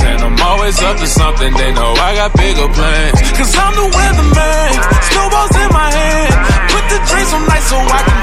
always 0.64 0.83
up 0.83 0.97
to 0.97 1.06
something. 1.06 1.52
They 1.52 1.73
know 1.75 1.92
I 1.92 2.14
got 2.14 2.33
bigger 2.33 2.68
plans. 2.73 3.21
Cause 3.37 3.52
I'm 3.54 3.75
the 3.76 3.88
weatherman. 3.92 4.73
Snowballs 5.12 5.54
in 5.61 5.68
my 5.76 5.90
hand. 5.92 6.33
Put 6.73 6.85
the 6.88 6.99
drinks 7.04 7.33
on 7.35 7.47
nice 7.47 7.68
so 7.68 7.76
I 7.76 8.00
can 8.09 8.13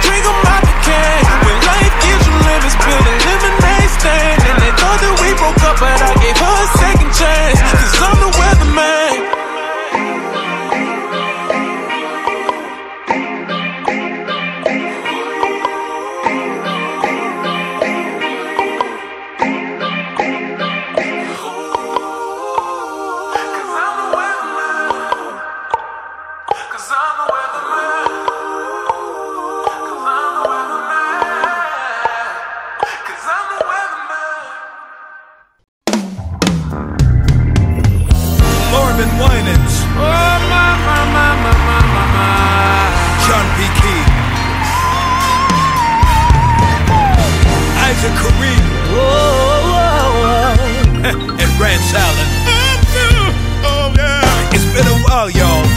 It's 55.13 55.33
been 55.33 55.43
a 55.43 55.43
while, 55.43 55.65
y'all. 55.65 55.70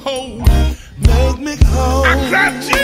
Whole. 0.00 0.38
Make 0.38 1.38
me 1.38 1.56
whole. 1.66 2.04
I 2.04 2.28
cried, 2.28 2.62
Jesus, 2.62 2.79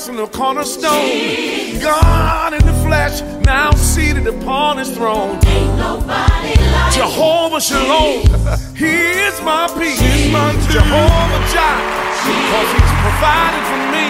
personal 0.00 0.28
cornerstone. 0.28 1.04
Jesus. 1.04 1.84
God 1.84 2.54
in 2.54 2.64
the 2.64 2.72
flesh, 2.88 3.20
now 3.44 3.70
seated 3.72 4.26
upon 4.26 4.78
his 4.78 4.88
throne. 4.96 5.36
Ain't 5.44 5.76
nobody 5.76 6.56
like 6.72 6.94
Jehovah 6.94 7.60
Shalom. 7.60 8.24
He 8.72 8.96
is 9.28 9.36
my 9.42 9.68
peace. 9.76 10.00
Jesus. 10.00 10.32
My 10.32 10.56
Jehovah 10.72 11.40
Jireh. 11.52 12.00
Cause 12.48 12.70
he's 12.80 12.94
provided 13.04 13.64
for 13.68 13.82
me. 13.92 14.04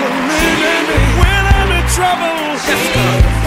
When 1.18 1.42
I'm 1.58 1.70
in 1.74 1.84
trouble, 1.90 2.38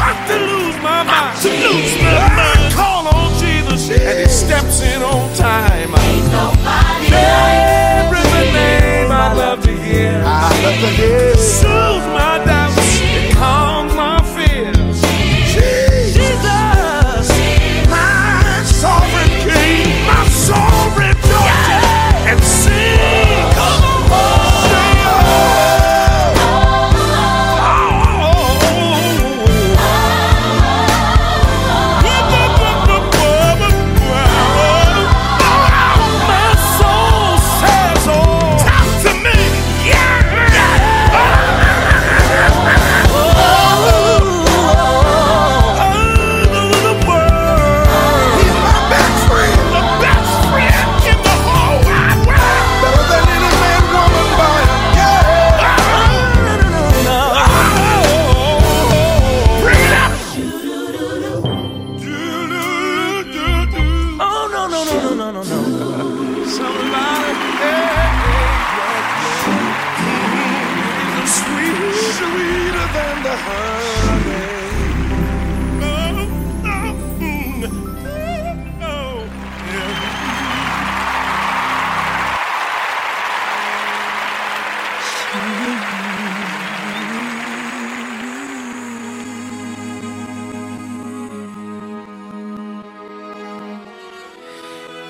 I'm 0.03 0.19
to 0.27 0.37
lose 0.43 0.75
my 0.83 0.99
mind. 1.07 1.39
To 1.43 1.47
lose 1.47 1.95
my 2.03 2.27
mind. 2.27 2.59
I 2.59 2.71
call 2.75 3.07
on 3.07 3.39
Jesus 3.39 3.89
and 3.89 4.19
he 4.19 4.27
steps 4.27 4.81
in 4.81 5.01
on 5.01 5.33
time. 5.37 5.95
Ain't 5.95 6.27
nobody 6.27 7.07
there 7.07 8.11
like 8.11 8.79
is 8.79 8.82
love 9.55 9.65
to 9.65 9.77
hear. 9.83 10.23
I 10.25 10.49
love 10.63 10.79
to 10.81 10.89
hear. 10.97 11.37
Soothe 11.37 12.07
my 12.11 12.43
doubts 12.43 13.01
and 13.01 13.35
calm 13.35 13.92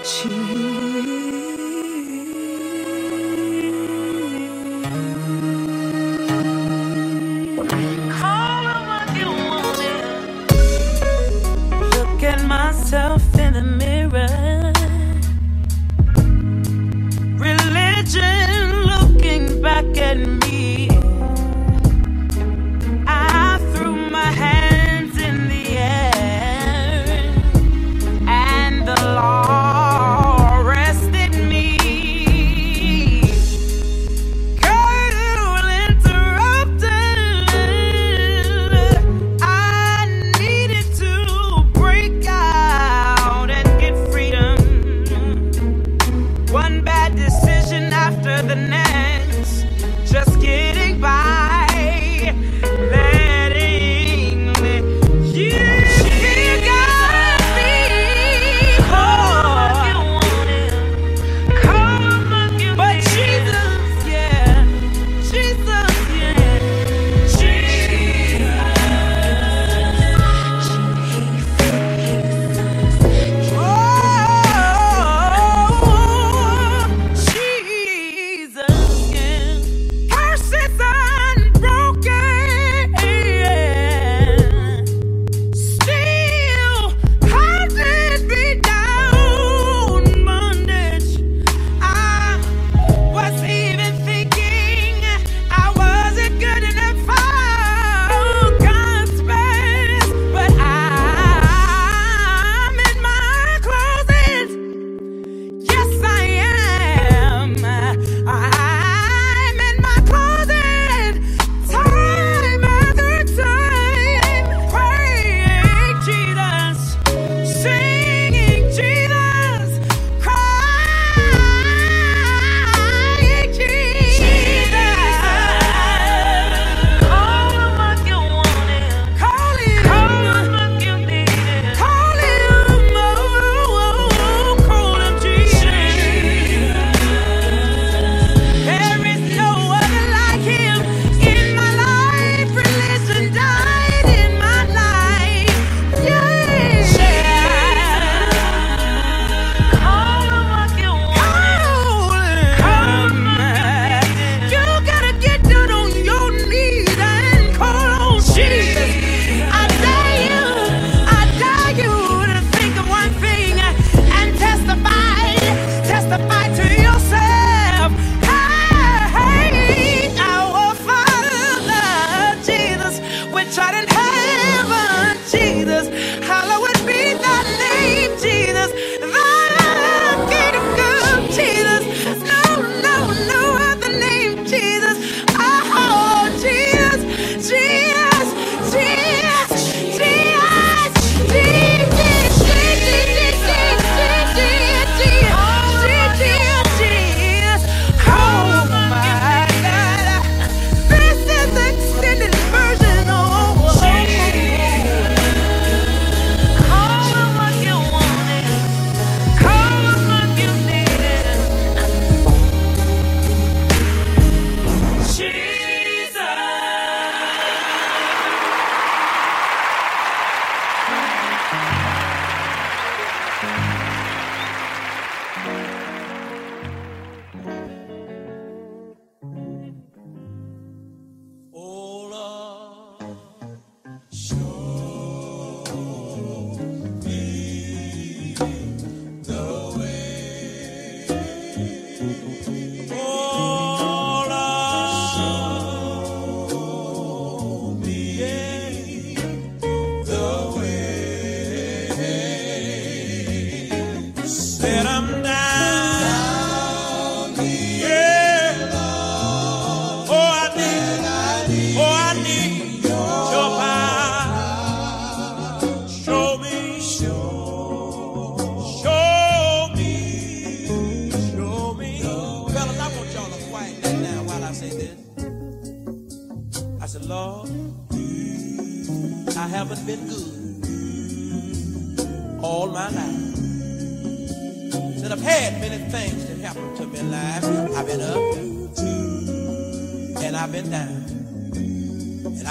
情。 0.04 1.73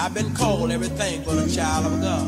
I've 0.04 0.14
been 0.14 0.34
called 0.34 0.72
everything 0.72 1.22
but 1.22 1.38
a 1.38 1.48
child 1.48 1.86
of 1.86 2.00
God. 2.00 2.26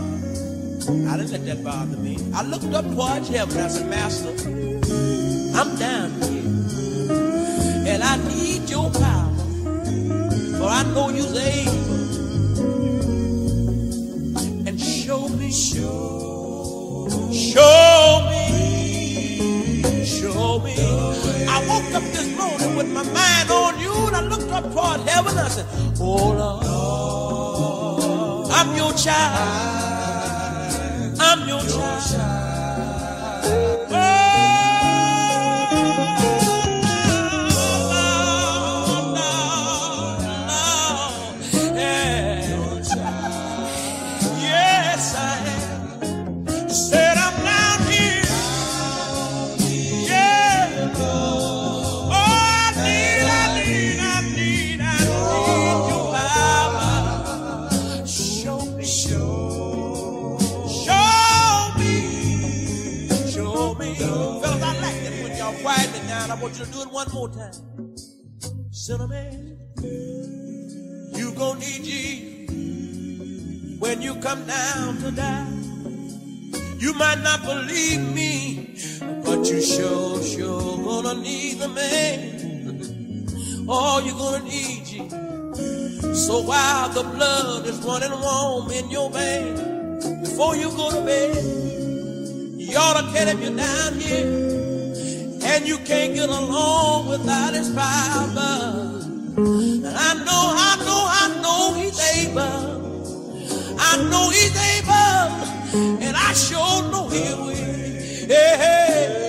I 1.09 1.17
didn't 1.17 1.33
let 1.33 1.45
that 1.47 1.65
bother 1.65 1.97
me. 1.97 2.17
I 2.33 2.45
looked 2.45 2.73
up 2.73 2.85
towards 2.85 3.29
heaven. 3.29 3.59
I 3.59 3.67
said, 3.67 3.91
Master, 3.91 4.31
I'm 5.59 5.77
down 5.77 6.13
here. 6.23 6.45
And 7.93 8.01
I 8.05 8.17
need 8.29 8.71
your 8.71 8.93
power. 8.93 9.35
For 10.57 10.69
I 10.71 10.85
know 10.95 11.09
you're 11.09 11.27
able. 11.27 11.95
And 14.69 14.81
show 14.81 15.29
me, 15.31 15.51
show, 15.51 17.09
show 17.33 18.29
me, 18.31 20.05
show 20.05 20.61
me. 20.61 20.77
I 21.49 21.59
woke 21.67 21.93
up 21.93 22.05
this 22.13 22.29
morning 22.39 22.77
with 22.77 22.89
my 22.93 23.03
mind 23.03 23.51
on 23.51 23.81
you, 23.81 23.93
and 24.07 24.15
I 24.15 24.21
looked 24.21 24.53
up 24.53 24.73
toward 24.73 25.01
heaven. 25.09 25.37
I 25.37 25.49
said, 25.49 25.67
Oh 25.99 26.35
Lord, 26.39 26.65
I'm 28.65 28.75
your 28.77 28.93
child. 28.95 30.31
I'm 31.21 31.47
your 31.47 31.61
child. 31.61 32.44
One 66.95 67.13
more 67.13 67.29
time. 67.29 67.97
Cinnamon, 68.71 69.59
you 71.17 71.33
gonna 71.33 71.59
need 71.59 71.83
Jesus 71.83 73.81
when 73.81 74.01
you 74.01 74.15
come 74.21 74.47
down 74.47 74.99
to 74.99 75.11
die. 75.11 75.53
You 76.79 76.95
might 76.95 77.21
not 77.25 77.43
believe 77.43 78.01
me, 78.15 78.77
but 79.25 79.45
you 79.45 79.61
sure, 79.61 80.23
sure 80.23 80.85
gonna 80.85 81.21
need 81.21 81.59
the 81.59 81.67
man. 81.67 83.27
Oh, 83.69 83.99
you're 83.99 84.17
gonna 84.17 84.45
need 84.45 84.87
you. 84.87 85.11
So 86.15 86.43
while 86.43 86.91
the 86.91 87.03
blood 87.03 87.67
is 87.67 87.79
running 87.83 88.13
warm 88.21 88.71
in 88.71 88.89
your 88.89 89.11
veins, 89.11 90.29
before 90.29 90.55
you 90.55 90.71
go 90.71 90.93
to 90.93 91.01
bed, 91.05 91.43
you 92.57 92.77
ought 92.77 93.01
to 93.01 93.13
tell 93.13 93.37
him 93.37 93.57
down 93.57 93.95
here. 93.99 94.64
And 95.47 95.67
you 95.67 95.79
can't 95.79 96.15
get 96.15 96.29
along 96.29 97.09
without 97.09 97.55
his 97.55 97.69
power. 97.71 99.03
And 99.37 99.87
I 99.87 100.15
know, 100.27 100.45
I 100.69 100.77
know, 100.87 101.03
I 101.23 101.25
know 101.43 101.75
he's 101.81 101.99
able. 102.19 102.75
I 103.79 103.97
know 104.11 104.31
he's 104.31 104.57
able, 104.75 106.01
and 106.03 106.17
I 106.17 106.33
sure 106.33 106.83
know 106.91 107.09
he 107.09 107.23
will. 107.35 107.55
Hey, 108.27 109.24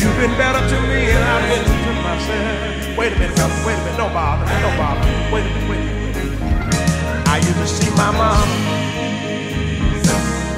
You've 0.01 0.17
been 0.17 0.35
better 0.35 0.67
to 0.67 0.81
me 0.89 1.11
and 1.11 1.23
I've 1.23 1.45
been 1.47 1.63
to 1.63 1.93
myself. 2.01 2.97
Wait 2.97 3.13
a 3.13 3.19
minute, 3.19 3.35
brother. 3.35 3.53
Wait 3.67 3.75
a 3.75 3.77
minute. 3.85 3.97
Don't 3.97 4.13
bother. 4.13 4.45
Don't 4.61 4.77
bother. 4.77 5.05
Wait 5.31 5.45
a 5.45 5.49
minute. 5.53 5.69
Wait 5.69 5.77
a 5.77 5.81
minute. 5.85 7.27
I 7.27 7.37
used 7.37 7.59
to 7.59 7.67
see 7.67 7.91
my 7.95 8.09
mom 8.09 8.49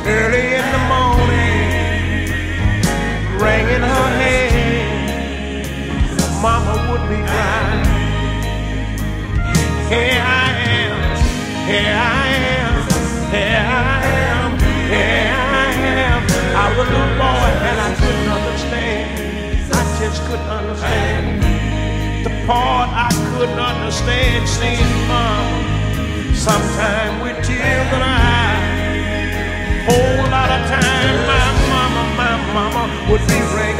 early 0.07 0.55
in 0.55 0.65
the 0.71 0.79
morning, 0.87 2.31
wringing 3.41 3.83
her 3.83 4.07
head. 4.15 4.87
Mama 6.41 6.73
would 6.89 7.03
be 7.09 7.17
crying. 7.27 7.94
Here 9.89 9.99
I 10.17 10.49
am, 10.65 10.97
here 11.69 11.93
I 11.93 12.27
am, 12.57 12.73
here 13.29 13.65
I 13.69 14.01
am, 14.25 14.57
here 14.89 15.29
I 15.29 15.73
am. 16.01 16.21
I 16.57 16.67
was 16.73 16.89
a 16.89 17.05
boy 17.21 17.49
and 17.69 17.77
I 17.79 17.93
couldn't 17.93 18.29
understand. 18.33 19.69
I 19.69 19.83
just 20.01 20.23
couldn't 20.25 20.49
understand. 20.49 21.43
The 22.25 22.31
part 22.47 22.89
I 22.89 23.09
couldn't 23.37 23.59
understand, 23.59 24.49
mom. 25.07 26.33
Sometime 26.33 27.21
with 27.21 27.37
tears 27.45 27.89
in 27.93 28.01
eyes. 28.01 28.85
Whole 29.85 30.25
lot 30.33 30.49
of 30.49 30.61
time, 30.65 31.15
my 31.29 31.45
mama, 31.69 32.03
my 32.17 32.35
mama 32.57 33.11
would 33.11 33.21
be 33.27 33.37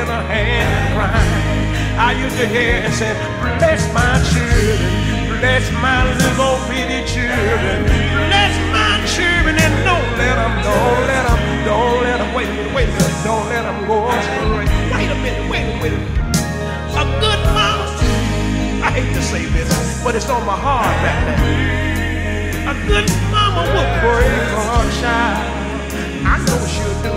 her 0.08 0.22
hand 0.30 0.70
and 0.70 0.94
crying. 0.94 1.65
I 1.98 2.13
used 2.22 2.38
to 2.38 2.48
hear 2.48 2.76
and 2.86 2.94
say, 2.94 3.13
bless 3.58 3.91
my 3.94 4.22
children, 4.30 5.25
bless 5.39 5.71
my 5.71 6.04
little 6.15 6.58
bitty 6.69 7.06
children, 7.08 7.84
bless 8.30 8.56
my 8.71 8.93
children, 9.15 9.56
and 9.60 9.76
don't 9.84 10.10
let 10.17 10.36
them, 10.36 10.54
don't 10.63 11.02
let 11.08 11.24
them, 11.28 11.39
don't 11.65 12.04
let 12.04 12.17
them, 12.19 12.34
wait 12.34 12.50
wait 12.76 12.89
don't 13.24 13.48
let 13.50 13.63
them 13.63 13.88
go 13.88 14.08
astray. 14.10 14.65
Wait 14.95 15.12
a 15.12 15.15
minute, 15.15 15.50
wait 15.50 15.65
a 15.65 15.76
minute, 15.84 16.06
a 16.95 17.04
good 17.19 17.41
mama, 17.58 17.86
I 18.84 18.91
hate 18.95 19.13
to 19.13 19.21
say 19.21 19.45
this, 19.45 20.04
but 20.04 20.15
it's 20.15 20.30
on 20.30 20.45
my 20.45 20.58
heart 20.58 20.95
back 21.04 21.19
there. 21.28 22.71
A 22.71 22.74
good 22.88 23.08
mama 23.32 23.62
would 23.74 23.91
pray 24.02 24.30
for 24.52 24.63
her 24.71 25.02
child. 25.02 25.64
Know 26.47 26.62
she'll 26.67 26.97
do. 27.03 27.15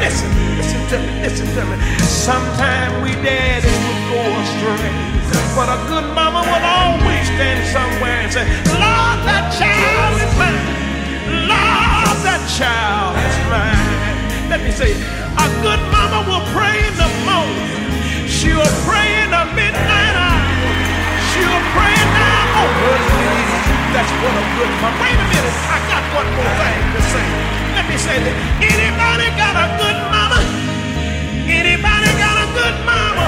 Listen, 0.00 0.30
listen 0.56 0.82
to 0.92 0.96
me, 0.98 1.12
listen 1.22 1.46
to 1.56 1.62
me. 1.68 1.76
Sometimes 2.04 2.92
we 3.04 3.12
daddies 3.24 3.78
would 3.84 4.02
go 4.12 4.22
astray. 4.42 4.92
But 5.56 5.68
a 5.70 5.78
good 5.88 6.06
mama 6.14 6.42
would 6.50 6.64
always 6.64 7.24
stand 7.34 7.60
somewhere 7.70 8.18
and 8.24 8.32
say, 8.32 8.44
Lord, 8.74 9.18
that 9.28 9.52
child 9.54 10.16
is 10.20 10.32
mine. 10.40 10.66
Lord, 11.50 12.16
that 12.26 12.42
child 12.58 13.14
is 13.20 13.36
mine. 13.52 14.50
Let 14.50 14.60
me 14.64 14.72
say, 14.72 14.92
a 14.92 15.46
good 15.62 15.82
mama 15.94 16.26
will 16.28 16.44
pray 16.54 16.78
in 16.88 16.94
the 16.98 17.10
morning. 17.26 18.28
She'll 18.28 18.72
pray 18.88 19.08
in 19.24 19.30
the 19.30 19.44
midnight 19.54 20.16
hour. 20.16 20.42
She'll 21.32 21.64
pray 21.74 21.96
on. 22.60 22.70
That's 23.94 24.12
what 24.22 24.34
a 24.34 24.44
good 24.58 24.72
mama. 24.82 24.98
Wait 25.02 25.16
a 25.16 25.26
minute, 25.32 25.56
I 25.70 25.78
got 25.90 26.04
one 26.18 26.28
more 26.34 26.52
thing 26.58 26.82
to 26.94 27.02
say. 27.14 27.63
Let 27.74 27.88
me 27.90 27.96
say 27.98 28.18
this. 28.24 28.36
Anybody 28.72 29.26
got 29.36 29.54
a 29.64 29.66
good 29.82 29.98
mama? 30.14 30.40
Anybody 31.46 32.10
got 32.22 32.36
a 32.44 32.46
good 32.58 32.76
mama? 32.86 33.26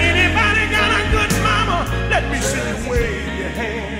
Anybody 0.00 0.64
got 0.76 0.90
a 1.00 1.02
good 1.16 1.32
mama? 1.42 1.78
Let 2.10 2.24
me 2.30 2.38
see 2.40 2.58
you 2.58 2.90
wave 2.90 3.38
your 3.40 3.50
hand. 3.50 3.93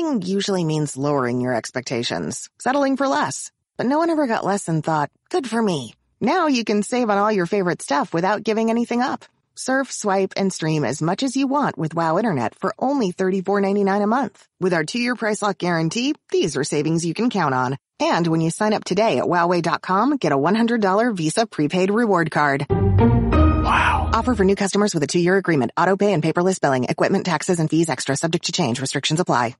Usually 0.00 0.64
means 0.64 0.96
lowering 0.96 1.42
your 1.42 1.54
expectations, 1.54 2.48
settling 2.58 2.96
for 2.96 3.06
less. 3.06 3.50
But 3.76 3.86
no 3.86 3.98
one 3.98 4.08
ever 4.08 4.26
got 4.26 4.46
less 4.46 4.66
and 4.66 4.82
thought, 4.82 5.10
good 5.28 5.46
for 5.46 5.62
me. 5.62 5.94
Now 6.20 6.46
you 6.46 6.64
can 6.64 6.82
save 6.82 7.10
on 7.10 7.18
all 7.18 7.30
your 7.30 7.44
favorite 7.44 7.82
stuff 7.82 8.14
without 8.14 8.42
giving 8.42 8.70
anything 8.70 9.02
up. 9.02 9.26
Surf, 9.54 9.92
swipe, 9.92 10.32
and 10.38 10.50
stream 10.50 10.84
as 10.84 11.02
much 11.02 11.22
as 11.22 11.36
you 11.36 11.46
want 11.46 11.76
with 11.76 11.94
WoW 11.94 12.16
Internet 12.16 12.54
for 12.54 12.74
only 12.78 13.12
$34.99 13.12 14.02
a 14.02 14.06
month. 14.06 14.46
With 14.58 14.72
our 14.72 14.84
two-year 14.84 15.16
price 15.16 15.42
lock 15.42 15.58
guarantee, 15.58 16.14
these 16.30 16.56
are 16.56 16.64
savings 16.64 17.04
you 17.04 17.12
can 17.12 17.28
count 17.28 17.54
on. 17.54 17.76
And 17.98 18.26
when 18.26 18.40
you 18.40 18.50
sign 18.50 18.72
up 18.72 18.84
today 18.84 19.18
at 19.18 19.26
Wowway.com, 19.26 20.16
get 20.16 20.32
a 20.32 20.38
$100 20.38 21.14
Visa 21.14 21.46
prepaid 21.46 21.90
reward 21.90 22.30
card. 22.30 22.64
Wow. 22.70 24.10
Offer 24.14 24.34
for 24.34 24.44
new 24.44 24.56
customers 24.56 24.94
with 24.94 25.02
a 25.02 25.06
two-year 25.06 25.36
agreement. 25.36 25.72
Auto 25.76 25.96
pay 25.98 26.14
and 26.14 26.22
paperless 26.22 26.58
billing. 26.58 26.84
Equipment 26.84 27.26
taxes 27.26 27.60
and 27.60 27.68
fees 27.68 27.90
extra 27.90 28.16
subject 28.16 28.46
to 28.46 28.52
change. 28.52 28.80
Restrictions 28.80 29.20
apply. 29.20 29.56